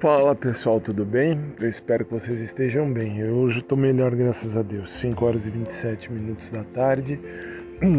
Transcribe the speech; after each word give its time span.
Fala 0.00 0.34
pessoal, 0.34 0.80
tudo 0.80 1.04
bem? 1.04 1.40
Eu 1.58 1.68
espero 1.68 2.04
que 2.04 2.12
vocês 2.12 2.40
estejam 2.40 2.92
bem. 2.92 3.20
Eu 3.20 3.36
hoje 3.36 3.60
estou 3.60 3.78
melhor, 3.78 4.14
graças 4.14 4.56
a 4.56 4.60
Deus. 4.60 4.92
5 4.92 5.24
horas 5.24 5.46
e 5.46 5.50
27 5.50 6.12
minutos 6.12 6.50
da 6.50 6.62
tarde. 6.64 7.18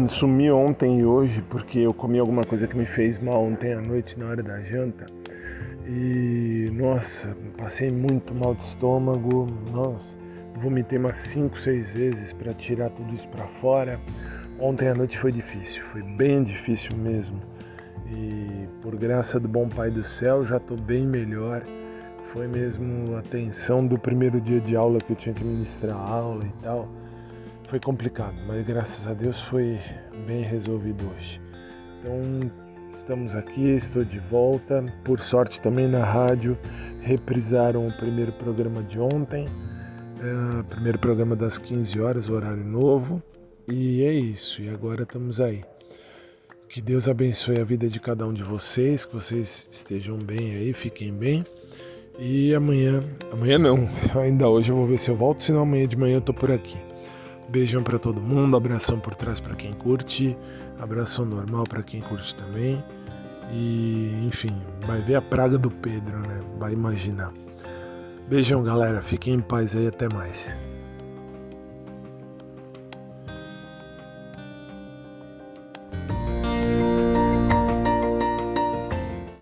Sumi 0.06 0.50
ontem 0.50 1.00
e 1.00 1.04
hoje 1.04 1.42
porque 1.48 1.80
eu 1.80 1.92
comi 1.92 2.18
alguma 2.18 2.44
coisa 2.44 2.68
que 2.68 2.76
me 2.76 2.86
fez 2.86 3.18
mal 3.18 3.42
ontem 3.42 3.72
à 3.72 3.80
noite 3.80 4.18
na 4.18 4.26
hora 4.26 4.42
da 4.42 4.60
janta. 4.60 5.06
E 5.88 6.68
nossa, 6.72 7.34
passei 7.56 7.90
muito 7.90 8.34
mal 8.34 8.54
de 8.54 8.62
estômago. 8.62 9.46
Nossa, 9.72 10.18
vomitei 10.56 10.98
umas 10.98 11.16
5, 11.16 11.58
6 11.58 11.94
vezes 11.94 12.32
para 12.32 12.52
tirar 12.52 12.90
tudo 12.90 13.12
isso 13.12 13.28
para 13.30 13.46
fora. 13.46 13.98
Ontem 14.60 14.88
à 14.88 14.94
noite 14.94 15.18
foi 15.18 15.32
difícil, 15.32 15.82
foi 15.84 16.02
bem 16.02 16.42
difícil 16.42 16.94
mesmo. 16.96 17.40
E 18.08 18.68
por 18.82 18.94
graça 18.96 19.40
do 19.40 19.48
bom 19.48 19.68
Pai 19.68 19.90
do 19.90 20.04
céu 20.04 20.44
já 20.44 20.58
estou 20.58 20.76
bem 20.76 21.04
melhor. 21.04 21.64
Foi 22.36 22.46
mesmo 22.46 23.16
a 23.16 23.22
tensão 23.22 23.86
do 23.86 23.98
primeiro 23.98 24.38
dia 24.42 24.60
de 24.60 24.76
aula 24.76 25.00
que 25.00 25.10
eu 25.12 25.16
tinha 25.16 25.34
que 25.34 25.42
ministrar 25.42 25.96
a 25.96 26.10
aula 26.10 26.44
e 26.44 26.52
tal. 26.62 26.86
Foi 27.66 27.80
complicado, 27.80 28.34
mas 28.46 28.62
graças 28.62 29.08
a 29.08 29.14
Deus 29.14 29.40
foi 29.40 29.80
bem 30.26 30.42
resolvido 30.42 31.10
hoje. 31.10 31.40
Então 31.98 32.52
estamos 32.90 33.34
aqui, 33.34 33.70
estou 33.70 34.04
de 34.04 34.18
volta. 34.18 34.84
Por 35.02 35.18
sorte 35.18 35.62
também 35.62 35.88
na 35.88 36.04
rádio 36.04 36.58
reprisaram 37.00 37.88
o 37.88 37.96
primeiro 37.96 38.32
programa 38.32 38.82
de 38.82 39.00
ontem, 39.00 39.48
é, 40.20 40.62
primeiro 40.64 40.98
programa 40.98 41.34
das 41.34 41.58
15 41.58 41.98
horas, 42.02 42.28
horário 42.28 42.66
novo. 42.66 43.22
E 43.66 44.02
é 44.02 44.12
isso, 44.12 44.60
e 44.60 44.68
agora 44.68 45.04
estamos 45.04 45.40
aí. 45.40 45.64
Que 46.68 46.82
Deus 46.82 47.08
abençoe 47.08 47.58
a 47.58 47.64
vida 47.64 47.88
de 47.88 47.98
cada 47.98 48.26
um 48.26 48.34
de 48.34 48.42
vocês, 48.42 49.06
que 49.06 49.14
vocês 49.14 49.66
estejam 49.70 50.18
bem 50.18 50.54
aí, 50.54 50.74
fiquem 50.74 51.14
bem. 51.14 51.42
E 52.18 52.54
amanhã, 52.54 53.02
amanhã 53.32 53.58
não, 53.58 53.88
ainda 54.18 54.48
hoje 54.48 54.72
eu 54.72 54.76
vou 54.76 54.86
ver 54.86 54.98
se 54.98 55.10
eu 55.10 55.16
volto, 55.16 55.42
senão 55.42 55.62
amanhã 55.62 55.86
de 55.86 55.96
manhã 55.96 56.16
eu 56.16 56.20
tô 56.20 56.32
por 56.32 56.50
aqui. 56.50 56.76
Beijão 57.48 57.82
para 57.82 57.98
todo 57.98 58.20
mundo, 58.20 58.56
abração 58.56 58.98
por 58.98 59.14
trás 59.14 59.38
para 59.38 59.54
quem 59.54 59.72
curte, 59.72 60.36
abração 60.80 61.24
normal 61.24 61.64
para 61.64 61.82
quem 61.82 62.00
curte 62.00 62.34
também. 62.34 62.82
E 63.52 64.26
enfim, 64.26 64.50
vai 64.84 65.00
ver 65.00 65.16
a 65.16 65.22
praga 65.22 65.56
do 65.56 65.70
Pedro, 65.70 66.18
né? 66.18 66.40
Vai 66.58 66.72
imaginar. 66.72 67.32
Beijão, 68.28 68.62
galera. 68.64 69.00
Fiquem 69.00 69.34
em 69.34 69.40
paz 69.40 69.76
aí, 69.76 69.86
até 69.86 70.08
mais. 70.12 70.54